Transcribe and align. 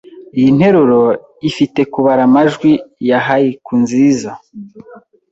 Iyi 0.37 0.49
ninteruro, 0.55 0.99
ifite 1.49 1.79
kubara 1.93 2.21
amajwi, 2.27 2.71
ya 3.09 3.19
haiku 3.25 3.73
nziza. 3.83 4.31